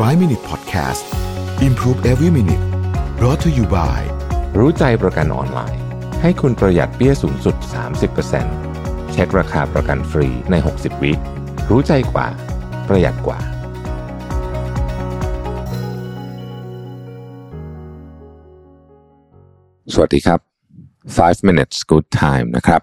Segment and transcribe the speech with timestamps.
[0.00, 1.04] 5 Minute Podcast
[1.62, 2.64] Improve Every Minute
[3.18, 4.00] brought to you by
[4.58, 5.82] รู้ใจประกันออนไลน์
[6.22, 7.56] ให้คุณประหยัดเปี้ยสูงสุด
[8.34, 11.12] 30%เช็คราคาประกันฟรีใน 60 วิ
[11.70, 12.26] รู้ใจกว่า
[12.88, 13.38] ประหยัดกว่า
[19.92, 20.40] สวัสดีครับ
[21.18, 22.82] 5 minutes good time นะครับ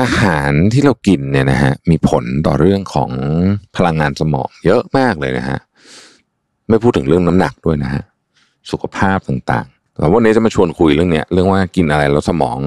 [0.00, 3.10] อาหารที่เรากินเนี่ยนะฮะมีผลต่อเรื่องของ
[3.76, 5.58] พลังงานสมองเยอะมากเลยนะฮะ
[6.68, 8.02] ไม่พูดถึงเรื่องน้ำหนักด้วยนะฮะ
[8.70, 12.58] สุขภาพต่างๆแต่วันนี้จะมาชวนคุยเรื่องเนี้ยเรื่องว่ากินอะไรแล้วสมอง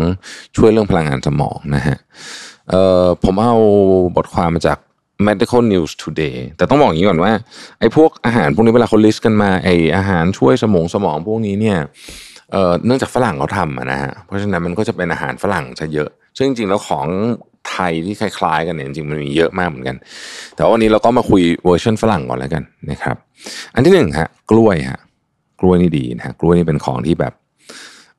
[0.58, 1.98] ช่วยเรื่องพลังงานสมองนะฮะ
[2.70, 3.55] เอ่อผมเอา
[4.16, 4.77] บทความมาจาก
[5.27, 7.34] medical news today แต่ต้องบอกอย่างนี้ก่อนว่า
[7.80, 11.77] ไอ้พวกอาหารพวกนี้เวลาเขา list กันมาไอ้อาหารช่วยสมองสมองพวกนี้เนี่ย
[12.52, 17.07] เอ่อเนื่องจากฝรั่งเขาทำนะฮะเพราะฉะนั้นมันก็จะเป็นอาหารฝรั่งซะเยอะ ซึ่งจริงๆแล้วของ
[17.70, 19.96] ไทยที่คล้ายๆ กันเนี่ยจริงๆมันมีเยอะมากเหมือนกัน
[20.55, 23.16] แต่ว่าวันนี้เราก็มาคุยเวอร์ชันฝรั่งก่อนแล้วกันนะครับ
[23.73, 25.00] อันที่หนึ่งฮะกล้วยฮะ
[25.62, 27.34] กล้วยนี่ดีนะฮะกล้วยนี่เป็นของที่แบบ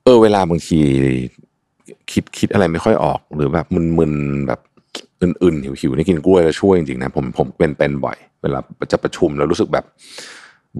[0.03, 0.79] เออเวลาบางที
[2.11, 3.65] คิดคิดอะไรไม่ค่อยออก หรือแบบ
[3.97, 4.59] มึนๆแบบ
[5.21, 8.59] อื่นๆหิวๆนี่กินกล้วยแล้วช่วยจริงๆนะผมผมเป็นเป็นบ่อย เวลา
[8.91, 9.85] จะประชุมแล้วรู้สึกแบบ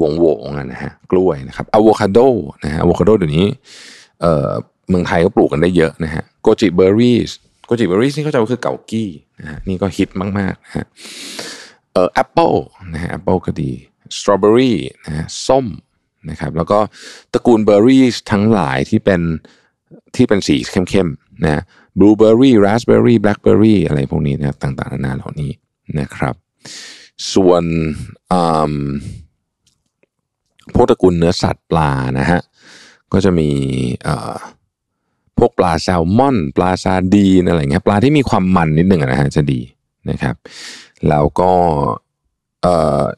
[0.02, 2.20] วงโวงนะฮะกล้วยนะครับอะโวคาโด
[2.64, 3.48] นะฮะอะโวคาโดเดี๋ยวนี้
[4.22, 4.50] เอ่อ
[4.90, 9.10] เมืองไทยก็ปลูกกันได้เยอะนะฮะ goji berry goji berry นี่เขาจะว่าคือเกากี้
[9.40, 10.86] นะฮะนี่ก็ฮิตมากๆนะฮะ
[11.94, 12.52] เอ่อแอปเปิล
[12.94, 13.72] นะฮะแอปเปิลก็ดี
[14.18, 15.66] สตรอเบอรี่นะฮะส้ม
[16.30, 16.80] นะครับแล้วก็
[17.34, 19.22] ตระกูลเบอร์รี่ทั้งหลายที่เป็น
[20.16, 20.56] ที่เป็นสี
[20.90, 21.62] เข้มๆนะ
[21.98, 25.52] บลูเบอร์รี่ราสเบอร์รี่แบล็คเบอร์รี่อะไรพวกนี้นะต่างๆนานาเหล่านี้
[26.00, 26.36] นะครับ
[27.34, 27.64] ส่วน
[28.32, 28.74] อืม
[30.74, 32.42] พวกตระกูลเนื้อสัตว์ปลานะฮะ
[33.14, 33.50] ก็จะมี
[34.08, 34.34] อ่อ
[35.42, 39.62] พวกปลาแซลมอน ปลาซาดีนอะไรเงี้ยปลาที่มีความมันนิดหนึ่งนะฮะจะดี
[40.10, 40.36] นะครับ
[41.10, 41.52] แล้วก็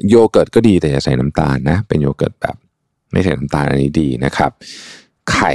[0.10, 2.56] โยเกิร์ตก็ดีแต่อย่าใส่น้ำตาลนะ เป็นโยเกิร์ตแบบ
[3.12, 4.52] ไม่ใส่น้ำตาลอันนี้ดีนะครับ
[5.32, 5.54] ไข่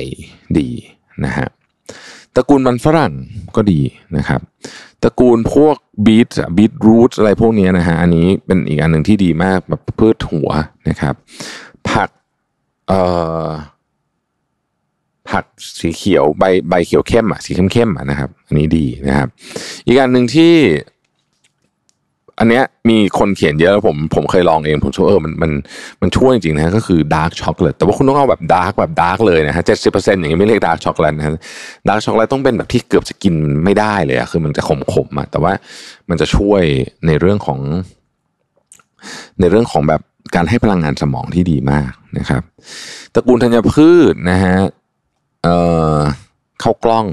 [0.59, 0.69] ดี
[1.25, 1.47] นะฮะ
[2.35, 3.13] ตระกูลมันฝรั่ง
[3.57, 3.81] ก็ดี
[4.17, 4.41] นะครับ
[5.03, 5.77] ตระกูลพวก
[6.07, 10.51] บีทบีทรูทอะไรพวกนี้นะฮะอันนี้เป็นอีกอันหนึ่งที่ดีมากแบบพืชหัว
[10.89, 11.15] นะครับ
[11.91, 12.11] ผัก
[12.89, 13.01] เอ่
[13.47, 13.47] อ
[15.31, 15.45] ผัก
[15.81, 19.29] สีเขียวใบใบเขียวเข้มอะสีเข้มเข้มอะนะครับ อันนี้ดีนะครับ
[19.87, 20.55] อีกอันหนึ่งที่
[22.41, 25.51] อันเนี้ยมีคนเขียนเยอะแล้วผมผมเคยลองเอง ผมชอบเออมันมัน
[26.01, 31.33] มันช่วยจริงๆนะก็คือ dark chocolate แต่ว่าคุณต้องเอาแบบ dark แบบ dark เลยนะฮะเจ็ดสิบเปอร์เซ็นต์อย่างนี้ไม่เรียก dark chocolate นะฮะ
[31.89, 33.35] dark chocolate ต้องเป็นแบบที่เกือบจะกิน
[33.65, 35.53] ไม่ได้เลยอะคือมันจะขมขมๆอะแต่ว่า
[36.09, 36.63] มันจะช่วย
[37.07, 37.61] ในเรื่องของ
[39.41, 40.01] ในเรื่องของแบบ
[40.35, 42.43] การให้พลังงานสมองที่ดีมากนะครับ
[43.15, 44.57] ตระกูลธัญพืชนะฮะ
[45.43, 45.57] เอ่
[45.97, 45.99] อ
[46.63, 47.07] ข้าวกล้อง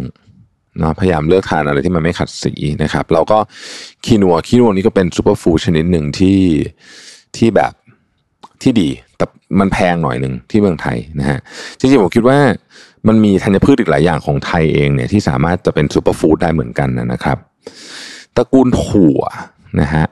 [0.80, 2.54] เนาะพยายามเลือกทานอะไรที่มันไม่ขัดสี
[2.84, 3.38] นะครับแล้วก็
[4.06, 6.40] คีนัวคีนัวนี่ก็เป็น superfood ชนิดหนึ่งที่
[7.38, 7.74] ที่แบบ
[8.62, 9.26] ที่ดี แต่
[9.60, 11.40] มันแพงหน่อยหนึ่งที่เมืองไทยนะฮะ
[11.80, 12.40] จริงๆผมคิดว่า
[13.08, 17.38] มันมีธัญพืชอีกหลายอย่างของไทยเองเนี่ยที่สามารถจะเป็นซูเปอร์ฟู้ดได้เหมือนกันนะครับ
[18.36, 19.22] ตระกูลถั่ว
[19.82, 20.06] นะฮะ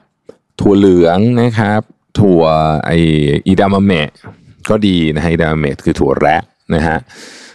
[0.61, 1.81] ถั่วเหลืองนะครับ
[2.19, 2.41] ถั่ว
[2.85, 2.91] ไอ
[3.47, 4.09] อีดามะเมะ
[4.69, 6.37] ก็ดีนะฮะอีดามะเมะคือถั่วแระ
[6.75, 6.97] นะฮะ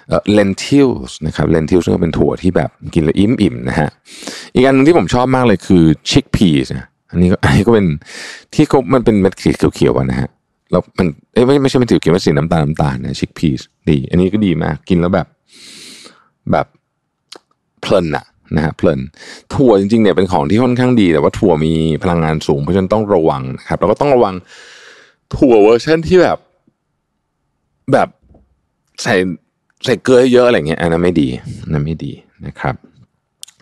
[0.09, 3.89] เอ่อ lentils นะครับ lentils ซึ่งก็เป็นถั่วที่แบบกินแล้วอิ่มอิ่มนะฮะ
[4.55, 7.87] อีกอันหนึงที่ผมชอบมากเลยคือ chickpeas นะอันนี้ก็อันนี้ก็เป็น
[8.55, 10.29] ที่เขามันเป็นเม็ดสีเขียวๆอะนะฮะ
[10.71, 15.27] แล้วมันเอ้ยไม่ไม่ใช่เป็นสีเขียวมันสีน้ำตาลน้ำตาลนะ chickpeas ดี อันนี้ก็ดีมากกินแล้วแบบ
[16.53, 16.67] แบบ
[17.81, 18.27] เพลินอะ
[18.57, 19.01] นะฮะเพลิน
[19.55, 24.35] ถั่วจริงๆเนี่ยเป็นของที่ค่อนข้างดี แต่ว่าถั่วมีพลังงานสูง เพราะฉะนั้นต้องระวังนะครับแล้วก็ต้องระวัง
[25.37, 26.39] ถั่วเวอร์ชันที่แบบ
[27.93, 28.09] แบบ
[29.03, 29.15] ใส่
[29.85, 31.29] ใส่เกลือเยอะอะไรเงี้ยอันนั้นไม่ดี
[31.73, 32.13] นั้นไม่ดี
[32.47, 32.75] นะครับ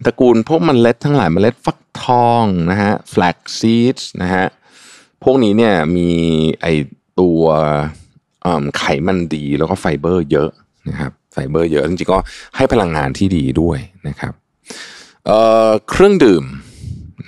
[0.04, 4.46] ตระกูลพวกมเมล็ดทั้งหลายมเมล็ดฟักทองนะฮะ flax seeds นะฮะ
[5.24, 6.10] พวกนี้เนี่ยมี
[6.60, 6.66] ไอ
[7.20, 7.42] ตัว
[8.78, 10.50] ไขมันดีแล้วก็ไฟเบอร์เยอะ
[10.88, 12.18] นะครับไฟเบอร์เยอะจริงๆก็
[12.56, 13.78] ให้พลังงานที่ดีด้วย
[14.08, 14.32] นะครับ
[15.26, 16.44] เเครื่องดื่ม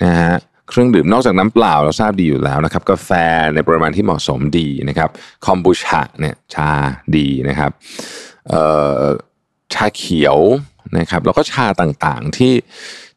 [0.03, 0.33] นะฮะ
[0.69, 3.11] เครื่องดื่มนอกจากน้ำเปล่าเราทราบดีอยู่แล้วนะครับกาแฟ
[3.53, 5.09] ในปริมาณที่เหมาะสมดีนะครับ
[5.45, 6.71] คอมบูชาเนี่ยชา
[7.17, 7.71] ดีนะครับ
[9.73, 10.37] ชาเขียว
[10.97, 12.53] นะครับแล้วก็ชาต่างๆที่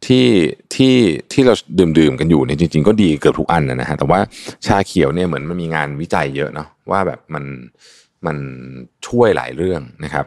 [0.06, 0.26] ที่
[0.74, 0.94] ที่
[1.32, 4.20] ที่เราดื่มดื่มๆกันอยู่เนี่ยจริง ๆ ก็ดีเกือบทุกอันนะฮะแต่ว่า
[4.66, 7.44] ชาเขียวเนี่ยเหมือนมันมีงานวิจัยเยอะเนาะว่าแบบมัน
[8.26, 8.36] มัน
[9.06, 10.24] ช่วยหลายเรื่องนะครับ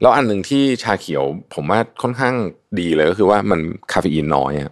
[0.00, 1.22] แล้วอันหนึ่งที่ชาเขียว
[1.54, 2.34] ผมว่าค่อนข้าง
[2.80, 3.60] ดีเลยก็คือว่ามัน
[3.92, 4.70] คาเฟอีนน้อยอะ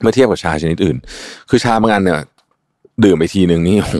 [0.00, 0.96] เมื่อเทียบกับชาชนิดอื่น
[1.50, 2.20] คือชาบางอันเนี่ย
[3.04, 3.96] ดื่มไปทีหนึ่งนี่โอ้โห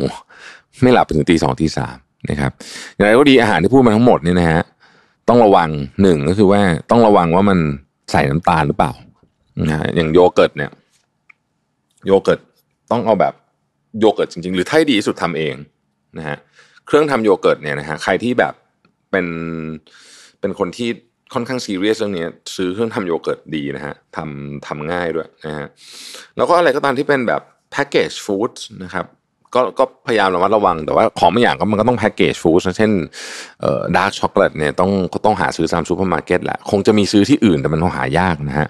[0.83, 1.97] ไม่หลับไปถึงตีสองตีสาม
[2.29, 2.53] นะครับ
[2.95, 4.63] อย่างไรก็ดีอาหารที่พูดมาทั้งหมดเนี่ยนะฮะ
[5.29, 5.71] ต้องระวัง
[6.03, 7.59] หนึ่งก็คือว่าต้องระวังว่ามัน
[8.11, 8.93] ใส่น้ำตาลหรือเปล่า
[9.69, 10.71] นะฮะอย่างโยเกิร์ตเนี่ย
[12.07, 12.41] โยเกิร์ต
[12.91, 13.35] ต้องเอาแบบ
[14.01, 15.55] โยเกิร์ตจริง ๆ หรือถ้าดีที่สุดทำเอง
[16.19, 16.37] นะฮะ
[16.87, 18.55] เครื่องทำโยเกิร์ตเนี่ยนะฮะใครที่แบบ
[19.11, 19.27] เป็น
[20.41, 20.89] เป็นคนที่
[21.35, 22.27] ค่อนข้างซีเรียสเรื่องนี้
[22.57, 25.67] ซื้อเครื่องทำโยเกิร์ตดีนะฮะทำทำง่ายด้วยนะฮะ
[26.37, 28.53] แล้วก็อะไรก็ตามที่เป็นแบบ packaged food
[28.85, 29.07] นะครับ
[29.55, 32.93] ก็ก็พยายามระมัดระวัง แต่ว่าของบางอย่างก็มันก็ต้อง packaged food เช่น
[33.61, 38.69] เอ่อ dark chocolate เนี่ยต้องก็ต้องหาซื้อตามซูเปอร์มาร์เก็ตแหละ คงจะมีซื้อที่อื่นแต่มันคงหายากนะฮะ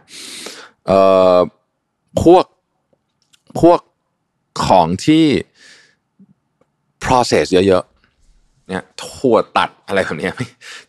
[0.86, 1.00] เอ่
[1.34, 1.36] อ
[2.22, 2.44] พวก
[3.60, 3.80] พวก
[4.66, 5.24] ของที่
[7.04, 7.84] process เยอะ
[8.70, 10.30] เนี่ยถั่วตัดอะไรแบบนี้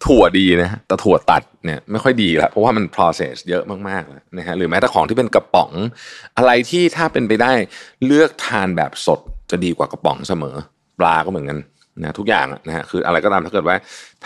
[0.05, 5.71] ถั่วดีนะแต่ถั่วตัดเนี่ยไม่ค่อยดีแล้วเพราะว่ามัน process เยอะมากๆแล้วนะฮะหรือแม้แต่ของที่เป็นกระป๋อง
[6.37, 7.51] อะไรที่ถ้าเป็นไปได้
[8.05, 9.19] เลือกทานแบบสด
[9.51, 10.55] จะดีกว่ากระป๋องเสมอ
[10.99, 11.59] ปลาก็เหมือนกัน
[12.01, 13.75] นะทุกอย่างนะฮะคืออะไรก็ตามถ้าเกิดว่า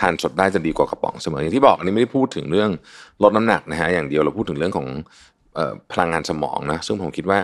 [0.00, 2.70] ทานสดได้จะดีกว่ากระป๋องเสมออย่างที่บอกอันนี้ไม่ได้พูดถึงเรื่อง
[3.22, 4.88] ลดน้ำหนักนะฮะอย่างเดียวเราพูดถึงเรื่องของ
[5.56, 7.38] ออพลังงานสมองนะซึ่งผมคิดว่า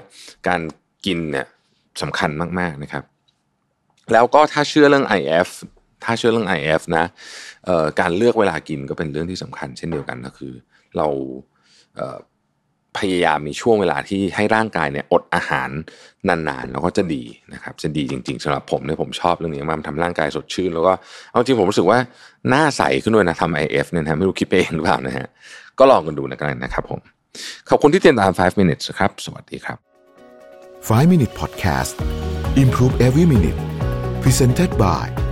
[0.49, 0.61] การ
[1.07, 1.47] กินเนี่ย
[2.03, 2.31] สำคัญ
[2.61, 3.05] มากๆนะครับ
[4.13, 5.49] แล้วก็ถ้าเชื่อเรื่อง IF
[6.05, 7.05] ถ้าเชื่อเรื่อง IF นะ
[7.67, 10.53] เอ่อการเลือกเวลากินก็เป็นเรื่องที่สำคัญ เช่นเดียวกันก็คือ
[10.97, 11.07] เรา
[12.97, 15.71] เพยายามมีช่วงเวลาที่ให้ร่างกายเนี่ยอดอาหาร
[16.29, 17.23] นานๆ แล้วก็จะดี
[17.53, 20.93] นะครับจะดีจริงๆสำหรับผมเนี่ยผมชอบเรื่องนี้มากมันทำร่างกายสดชื่น แล้วก็
[21.31, 21.99] เอาจริงผมรู้สึกว่า
[22.49, 25.27] หน้าใสขึ้นด้วยนะทำ IF เนี่ยนะไม่รู้คิดไปเองหรือเปล่านะฮะ
[25.79, 27.01] ก็ลองกันดูนะครับนะครับผม
[27.69, 29.79] ขอบคุณที่ติดตาม 5 minutes ครับ สวัสดีครับ
[30.89, 31.95] 5 Minute Podcast
[32.63, 33.59] Improve Every Minute
[34.23, 35.07] Presented by